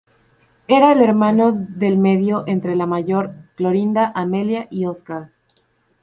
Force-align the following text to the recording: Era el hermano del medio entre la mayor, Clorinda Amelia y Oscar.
Era 0.67 0.93
el 0.93 1.01
hermano 1.03 1.51
del 1.55 1.99
medio 1.99 2.43
entre 2.47 2.75
la 2.75 2.87
mayor, 2.87 3.35
Clorinda 3.53 4.11
Amelia 4.15 4.67
y 4.71 4.87
Oscar. 4.87 5.29